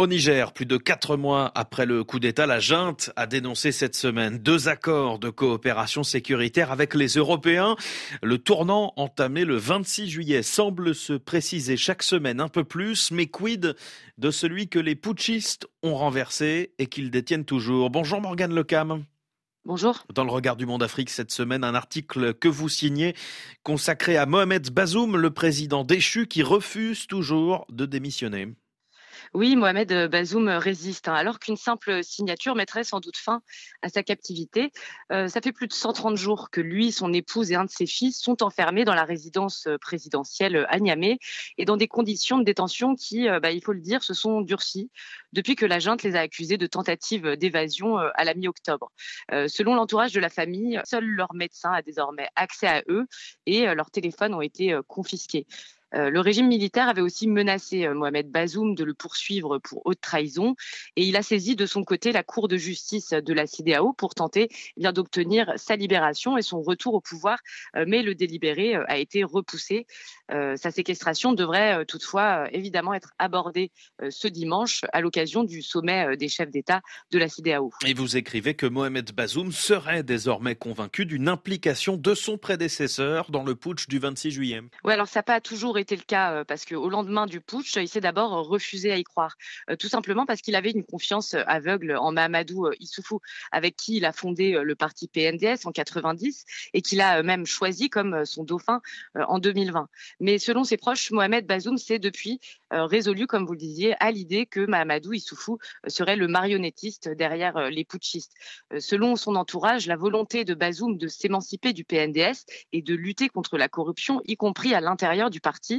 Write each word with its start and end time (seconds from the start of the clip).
Au 0.00 0.06
Niger, 0.06 0.54
plus 0.54 0.64
de 0.64 0.78
quatre 0.78 1.18
mois 1.18 1.52
après 1.54 1.84
le 1.84 2.04
coup 2.04 2.20
d'État, 2.20 2.46
la 2.46 2.58
junte 2.58 3.10
a 3.16 3.26
dénoncé 3.26 3.70
cette 3.70 3.94
semaine 3.94 4.38
deux 4.38 4.66
accords 4.66 5.18
de 5.18 5.28
coopération 5.28 6.04
sécuritaire 6.04 6.72
avec 6.72 6.94
les 6.94 7.18
Européens. 7.18 7.76
Le 8.22 8.38
tournant 8.38 8.94
entamé 8.96 9.44
le 9.44 9.58
26 9.58 10.08
juillet 10.08 10.42
semble 10.42 10.94
se 10.94 11.12
préciser 11.12 11.76
chaque 11.76 12.02
semaine 12.02 12.40
un 12.40 12.48
peu 12.48 12.64
plus, 12.64 13.10
mais 13.10 13.26
quid 13.26 13.76
de 14.16 14.30
celui 14.30 14.70
que 14.70 14.78
les 14.78 14.94
putschistes 14.94 15.68
ont 15.82 15.96
renversé 15.96 16.72
et 16.78 16.86
qu'ils 16.86 17.10
détiennent 17.10 17.44
toujours? 17.44 17.90
Bonjour 17.90 18.22
Morgane 18.22 18.54
Lecam. 18.54 19.04
Bonjour. 19.66 20.06
Dans 20.14 20.24
le 20.24 20.32
regard 20.32 20.56
du 20.56 20.64
monde 20.64 20.82
Afrique 20.82 21.10
cette 21.10 21.30
semaine, 21.30 21.62
un 21.62 21.74
article 21.74 22.32
que 22.32 22.48
vous 22.48 22.70
signez 22.70 23.14
consacré 23.64 24.16
à 24.16 24.24
Mohamed 24.24 24.70
Bazoum, 24.70 25.18
le 25.18 25.30
président 25.30 25.84
déchu 25.84 26.26
qui 26.26 26.42
refuse 26.42 27.06
toujours 27.06 27.66
de 27.68 27.84
démissionner. 27.84 28.48
Oui, 29.34 29.56
Mohamed 29.56 29.92
euh, 29.92 30.08
Bazoum 30.08 30.48
résiste, 30.48 31.08
hein, 31.08 31.14
alors 31.14 31.38
qu'une 31.38 31.56
simple 31.56 32.02
signature 32.02 32.54
mettrait 32.54 32.84
sans 32.84 33.00
doute 33.00 33.16
fin 33.16 33.42
à 33.82 33.88
sa 33.88 34.02
captivité. 34.02 34.72
Euh, 35.12 35.28
ça 35.28 35.40
fait 35.40 35.52
plus 35.52 35.66
de 35.66 35.72
130 35.72 36.16
jours 36.16 36.50
que 36.50 36.60
lui, 36.60 36.92
son 36.92 37.12
épouse 37.12 37.52
et 37.52 37.54
un 37.54 37.64
de 37.64 37.70
ses 37.70 37.86
fils 37.86 38.20
sont 38.20 38.42
enfermés 38.42 38.84
dans 38.84 38.94
la 38.94 39.04
résidence 39.04 39.66
euh, 39.66 39.78
présidentielle 39.78 40.66
à 40.68 40.78
Niamey 40.78 41.18
et 41.58 41.64
dans 41.64 41.76
des 41.76 41.88
conditions 41.88 42.38
de 42.38 42.44
détention 42.44 42.96
qui, 42.96 43.28
bah, 43.42 43.50
il 43.52 43.62
faut 43.62 43.72
le 43.72 43.80
dire, 43.80 44.02
se 44.02 44.14
sont 44.14 44.40
durcies 44.40 44.90
depuis 45.32 45.54
que 45.54 45.66
la 45.66 45.78
junte 45.78 46.02
les 46.02 46.16
a 46.16 46.20
accusés 46.20 46.56
de 46.56 46.66
tentative 46.66 47.36
d'évasion 47.36 47.98
à 47.98 48.24
la 48.24 48.34
mi-octobre. 48.34 48.90
selon 49.48 49.74
l'entourage 49.74 50.12
de 50.12 50.20
la 50.20 50.28
famille, 50.28 50.80
seul 50.84 51.04
leur 51.04 51.34
médecin 51.34 51.72
a 51.72 51.82
désormais 51.82 52.28
accès 52.36 52.66
à 52.66 52.82
eux 52.88 53.06
et 53.46 53.66
leurs 53.74 53.90
téléphones 53.90 54.34
ont 54.34 54.40
été 54.40 54.78
confisqués. 54.88 55.46
Euh, 55.94 56.10
le 56.10 56.20
régime 56.20 56.46
militaire 56.46 56.88
avait 56.88 57.00
aussi 57.00 57.26
menacé 57.26 57.84
euh, 57.84 57.94
Mohamed 57.94 58.30
Bazoum 58.30 58.74
de 58.74 58.84
le 58.84 58.94
poursuivre 58.94 59.58
pour 59.58 59.82
haute 59.84 60.00
trahison 60.00 60.54
et 60.96 61.04
il 61.04 61.16
a 61.16 61.22
saisi 61.22 61.56
de 61.56 61.66
son 61.66 61.84
côté 61.84 62.12
la 62.12 62.22
Cour 62.22 62.48
de 62.48 62.56
justice 62.56 63.10
de 63.10 63.32
la 63.32 63.46
CDAO 63.46 63.92
pour 63.92 64.14
tenter 64.14 64.48
eh 64.50 64.80
bien 64.80 64.92
d'obtenir 64.92 65.52
sa 65.56 65.76
libération 65.76 66.36
et 66.36 66.42
son 66.42 66.62
retour 66.62 66.94
au 66.94 67.00
pouvoir, 67.00 67.38
euh, 67.76 67.84
mais 67.86 68.02
le 68.02 68.14
délibéré 68.14 68.74
a 68.74 68.98
été 68.98 69.24
repoussé. 69.24 69.86
Sa 70.30 70.70
séquestration 70.70 71.32
devrait 71.32 71.84
toutefois 71.86 72.48
évidemment 72.52 72.94
être 72.94 73.12
abordée 73.18 73.72
ce 74.10 74.28
dimanche 74.28 74.84
à 74.92 75.00
l'occasion 75.00 75.42
du 75.42 75.60
sommet 75.60 76.16
des 76.16 76.28
chefs 76.28 76.50
d'État 76.50 76.82
de 77.10 77.18
la 77.18 77.28
CDAO. 77.28 77.72
Et 77.84 77.94
vous 77.94 78.16
écrivez 78.16 78.54
que 78.54 78.66
Mohamed 78.66 79.12
Bazoum 79.12 79.50
serait 79.50 80.04
désormais 80.04 80.54
convaincu 80.54 81.04
d'une 81.04 81.28
implication 81.28 81.96
de 81.96 82.14
son 82.14 82.38
prédécesseur 82.38 83.30
dans 83.32 83.42
le 83.42 83.56
putsch 83.56 83.88
du 83.88 83.98
26 83.98 84.30
juillet. 84.30 84.60
Oui, 84.84 84.92
alors 84.92 85.08
ça 85.08 85.18
n'a 85.18 85.24
pas 85.24 85.40
toujours 85.40 85.79
été 85.80 85.96
le 85.96 86.02
cas 86.02 86.44
parce 86.44 86.64
qu'au 86.64 86.88
lendemain 86.88 87.26
du 87.26 87.40
putsch, 87.40 87.76
il 87.76 87.88
s'est 87.88 88.00
d'abord 88.00 88.46
refusé 88.46 88.92
à 88.92 88.96
y 88.96 89.04
croire, 89.04 89.36
tout 89.78 89.88
simplement 89.88 90.26
parce 90.26 90.40
qu'il 90.40 90.54
avait 90.54 90.70
une 90.70 90.84
confiance 90.84 91.34
aveugle 91.46 91.96
en 91.96 92.12
Mahamadou 92.12 92.70
Issoufou, 92.78 93.20
avec 93.50 93.76
qui 93.76 93.96
il 93.96 94.04
a 94.04 94.12
fondé 94.12 94.60
le 94.62 94.74
parti 94.74 95.08
PNDS 95.08 95.66
en 95.66 95.72
90 95.72 96.44
et 96.74 96.82
qu'il 96.82 97.00
a 97.00 97.22
même 97.22 97.46
choisi 97.46 97.90
comme 97.90 98.24
son 98.24 98.44
dauphin 98.44 98.80
en 99.14 99.38
2020. 99.38 99.88
Mais 100.20 100.38
selon 100.38 100.64
ses 100.64 100.76
proches, 100.76 101.10
Mohamed 101.10 101.46
Bazoum 101.46 101.78
s'est 101.78 101.98
depuis 101.98 102.40
résolu, 102.70 103.26
comme 103.26 103.46
vous 103.46 103.52
le 103.52 103.58
disiez, 103.58 103.94
à 104.00 104.10
l'idée 104.10 104.46
que 104.46 104.64
Mahamadou 104.66 105.12
Issoufou 105.12 105.58
serait 105.86 106.16
le 106.16 106.28
marionnettiste 106.28 107.08
derrière 107.08 107.70
les 107.70 107.84
putschistes. 107.84 108.34
Selon 108.78 109.16
son 109.16 109.36
entourage, 109.36 109.86
la 109.86 109.96
volonté 109.96 110.44
de 110.44 110.54
Bazoum 110.54 110.96
de 110.96 111.08
s'émanciper 111.08 111.72
du 111.72 111.84
PNDS 111.84 112.44
et 112.72 112.82
de 112.82 112.94
lutter 112.94 113.28
contre 113.28 113.56
la 113.56 113.68
corruption, 113.68 114.20
y 114.26 114.36
compris 114.36 114.74
à 114.74 114.80
l'intérieur 114.80 115.30
du 115.30 115.40
parti, 115.40 115.69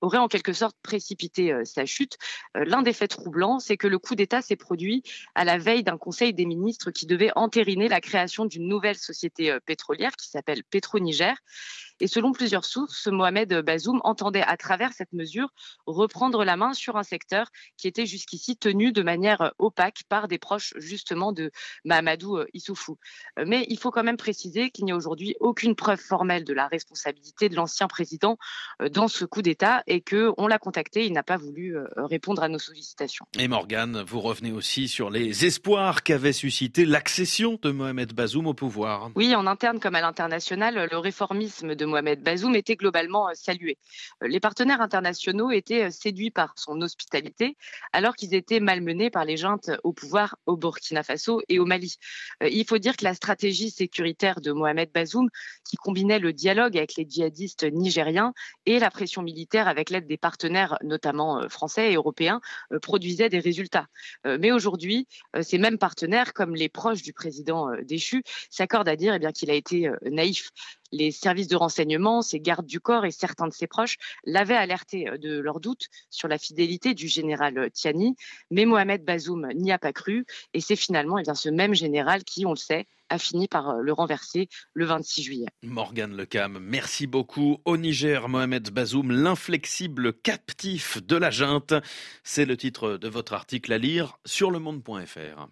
aurait 0.00 0.18
en 0.18 0.28
quelque 0.28 0.52
sorte 0.52 0.76
précipité 0.82 1.52
euh, 1.52 1.64
sa 1.64 1.86
chute. 1.86 2.16
Euh, 2.56 2.64
l'un 2.64 2.82
des 2.82 2.92
faits 2.92 3.10
troublants, 3.10 3.58
c'est 3.58 3.76
que 3.76 3.86
le 3.86 3.98
coup 3.98 4.14
d'État 4.14 4.42
s'est 4.42 4.56
produit 4.56 5.02
à 5.34 5.44
la 5.44 5.58
veille 5.58 5.82
d'un 5.82 5.98
conseil 5.98 6.34
des 6.34 6.46
ministres 6.46 6.90
qui 6.90 7.06
devait 7.06 7.30
entériner 7.36 7.88
la 7.88 8.00
création 8.00 8.44
d'une 8.44 8.68
nouvelle 8.68 8.96
société 8.96 9.50
euh, 9.50 9.60
pétrolière 9.64 10.12
qui 10.16 10.28
s'appelle 10.28 10.62
Pétro-Niger. 10.64 11.36
Et 12.00 12.08
selon 12.08 12.32
plusieurs 12.32 12.64
sources, 12.64 13.06
Mohamed 13.06 13.52
Bazoum 13.62 14.00
entendait 14.04 14.42
à 14.42 14.56
travers 14.56 14.92
cette 14.92 15.12
mesure 15.12 15.48
reprendre 15.86 16.44
la 16.44 16.56
main 16.56 16.74
sur 16.74 16.96
un 16.96 17.02
secteur 17.02 17.50
qui 17.76 17.88
était 17.88 18.06
jusqu'ici 18.06 18.56
tenu 18.56 18.92
de 18.92 19.02
manière 19.02 19.52
opaque 19.58 20.02
par 20.08 20.28
des 20.28 20.38
proches 20.38 20.74
justement 20.76 21.32
de 21.32 21.50
Mahamadou 21.84 22.40
Issoufou. 22.52 22.98
Mais 23.44 23.66
il 23.68 23.78
faut 23.78 23.90
quand 23.90 24.04
même 24.04 24.16
préciser 24.16 24.70
qu'il 24.70 24.84
n'y 24.84 24.92
a 24.92 24.96
aujourd'hui 24.96 25.36
aucune 25.40 25.74
preuve 25.74 26.00
formelle 26.00 26.44
de 26.44 26.52
la 26.52 26.66
responsabilité 26.68 27.48
de 27.48 27.56
l'ancien 27.56 27.88
président 27.88 28.36
dans 28.90 29.08
ce 29.08 29.24
coup 29.24 29.42
d'État 29.42 29.82
et 29.86 30.02
qu'on 30.02 30.46
l'a 30.46 30.58
contacté, 30.58 31.06
il 31.06 31.12
n'a 31.12 31.22
pas 31.22 31.36
voulu 31.36 31.76
euh, 31.76 31.86
répondre 31.96 32.42
à 32.42 32.48
nos 32.48 32.58
sollicitations. 32.58 33.26
Et 33.38 33.48
Morgane, 33.48 34.02
vous 34.02 34.20
revenez 34.20 34.52
aussi 34.52 34.88
sur 34.88 35.10
les 35.10 35.44
espoirs 35.44 36.02
qu'avait 36.02 36.32
suscité 36.32 36.84
l'accession 36.84 37.58
de 37.62 37.70
Mohamed 37.70 38.12
Bazoum 38.12 38.46
au 38.46 38.54
pouvoir. 38.54 39.10
Oui, 39.14 39.34
en 39.34 39.46
interne 39.46 39.80
comme 39.80 39.94
à 39.94 40.00
l'international, 40.00 40.88
le 40.90 40.98
réformisme 40.98 41.74
de 41.74 41.85
Mohamed 41.86 42.22
Bazoum 42.22 42.54
était 42.54 42.76
globalement 42.76 43.28
euh, 43.28 43.32
salué. 43.34 43.78
Euh, 44.22 44.28
les 44.28 44.40
partenaires 44.40 44.80
internationaux 44.80 45.50
étaient 45.50 45.84
euh, 45.84 45.90
séduits 45.90 46.30
par 46.30 46.52
son 46.56 46.80
hospitalité, 46.80 47.56
alors 47.92 48.14
qu'ils 48.16 48.34
étaient 48.34 48.60
malmenés 48.60 49.10
par 49.10 49.24
les 49.24 49.36
juntes 49.36 49.70
au 49.84 49.92
pouvoir 49.92 50.36
au 50.46 50.56
Burkina 50.56 51.02
Faso 51.02 51.42
et 51.48 51.58
au 51.58 51.64
Mali. 51.64 51.96
Il 52.42 52.64
faut 52.66 52.78
dire 52.78 52.96
que 52.96 53.04
la 53.04 53.14
stratégie 53.14 53.70
sécuritaire 53.70 54.40
de 54.40 54.52
Mohamed 54.52 54.90
Bazoum, 54.92 55.28
qui 55.64 55.76
combinait 55.76 56.18
le 56.18 56.32
dialogue 56.32 56.76
avec 56.76 56.96
les 56.96 57.06
djihadistes 57.08 57.64
nigériens 57.64 58.34
et 58.66 58.78
la 58.78 58.90
pression 58.90 59.22
militaire 59.22 59.68
avec 59.68 59.90
l'aide 59.90 60.06
des 60.06 60.16
partenaires, 60.16 60.78
notamment 60.82 61.48
français 61.48 61.92
et 61.92 61.94
européens, 61.94 62.40
produisait 62.82 63.28
des 63.28 63.38
résultats. 63.38 63.86
Mais 64.24 64.52
aujourd'hui, 64.52 65.06
ces 65.42 65.58
mêmes 65.58 65.78
partenaires, 65.78 66.32
comme 66.32 66.54
les 66.54 66.68
proches 66.68 67.02
du 67.02 67.12
président 67.12 67.68
déchu, 67.82 68.22
s'accordent 68.50 68.88
à 68.88 68.96
dire 68.96 69.14
eh 69.14 69.32
qu'il 69.32 69.50
a 69.50 69.54
été 69.54 69.90
naïf 70.10 70.50
les 70.92 71.10
services 71.10 71.48
de 71.48 71.56
renseignement, 71.56 72.22
ses 72.22 72.40
gardes 72.40 72.66
du 72.66 72.80
corps 72.80 73.04
et 73.04 73.10
certains 73.10 73.48
de 73.48 73.52
ses 73.52 73.66
proches 73.66 73.96
l'avaient 74.24 74.56
alerté 74.56 75.08
euh, 75.08 75.18
de 75.18 75.38
leurs 75.38 75.60
doutes 75.60 75.86
sur 76.10 76.28
la 76.28 76.38
fidélité 76.38 76.94
du 76.94 77.08
général 77.08 77.58
euh, 77.58 77.68
Tiani, 77.70 78.16
mais 78.50 78.64
Mohamed 78.64 79.04
Bazoum 79.04 79.48
n'y 79.54 79.72
a 79.72 79.78
pas 79.78 79.92
cru 79.92 80.26
et 80.54 80.60
c'est 80.60 80.76
finalement 80.76 81.18
eh 81.18 81.24
ce 81.34 81.48
même 81.48 81.74
général 81.74 82.24
qui, 82.24 82.46
on 82.46 82.50
le 82.50 82.56
sait, 82.56 82.86
a 83.08 83.18
fini 83.18 83.48
par 83.48 83.70
euh, 83.70 83.80
le 83.82 83.92
renverser 83.92 84.48
le 84.74 84.84
26 84.84 85.22
juillet. 85.22 85.46
Morgane 85.62 86.16
Lecam, 86.16 86.58
merci 86.60 87.06
beaucoup. 87.06 87.58
Au 87.64 87.76
Niger, 87.76 88.28
Mohamed 88.28 88.70
Bazoum, 88.70 89.12
l'inflexible 89.12 90.12
captif 90.12 91.04
de 91.04 91.16
la 91.16 91.30
junte. 91.30 91.74
C'est 92.24 92.44
le 92.44 92.56
titre 92.56 92.96
de 92.96 93.08
votre 93.08 93.32
article 93.32 93.72
à 93.72 93.78
lire 93.78 94.18
sur 94.24 94.50
le 94.50 94.58
monde.fr. 94.58 95.48